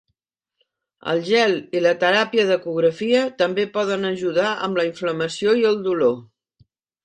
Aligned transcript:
El 1.11 1.21
gel 1.27 1.53
i 1.79 1.81
la 1.87 1.91
teràpia 2.05 2.47
d'ecografia 2.53 3.21
també 3.43 3.69
poden 3.77 4.11
ajudar 4.13 4.49
amb 4.57 4.83
la 4.83 4.89
inflamació 4.93 5.59
i 5.65 5.67
el 5.75 5.83
dolor. 5.91 6.21